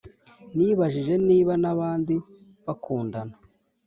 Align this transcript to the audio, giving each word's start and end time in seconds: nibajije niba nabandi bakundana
nibajije 0.55 1.13
niba 1.27 1.53
nabandi 1.61 2.15
bakundana 2.65 3.35